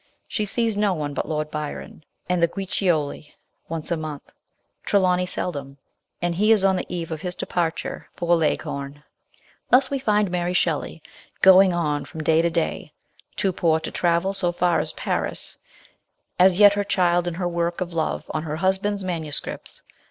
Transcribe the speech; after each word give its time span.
She 0.27 0.45
sees 0.45 0.75
no 0.75 0.95
one 0.95 1.13
but 1.13 1.27
Lord 1.29 1.51
Byron 1.51 2.03
and 2.27 2.41
the 2.41 2.47
Guiccioli 2.47 3.35
once 3.69 3.91
a 3.91 3.95
month, 3.97 4.33
Trelawny 4.83 5.27
seldom, 5.27 5.77
and 6.23 6.33
he 6.33 6.51
is 6.51 6.63
on 6.65 6.75
the 6.75 6.87
eve 6.91 7.11
of 7.11 7.21
his 7.21 7.35
departure 7.35 8.09
for 8.17 8.35
Leghorn. 8.35 9.03
Thus 9.69 9.91
we 9.91 9.99
find 9.99 10.31
Mary 10.31 10.53
Shelley 10.53 11.03
going 11.43 11.71
on 11.71 12.05
from 12.05 12.23
day 12.23 12.41
to 12.41 12.49
day, 12.49 12.93
too 13.35 13.53
poor 13.53 13.79
to 13.81 13.91
travel 13.91 14.33
so 14.33 14.51
far 14.51 14.79
as 14.79 14.91
Paris, 14.93 15.57
as 16.39 16.57
yet 16.57 16.73
her 16.73 16.83
child 16.83 17.27
and 17.27 17.37
her 17.37 17.47
work 17.47 17.79
of 17.79 17.93
love 17.93 18.25
on 18.33 18.41
her 18.41 18.55
husband's 18.55 19.03
MS. 19.03 19.39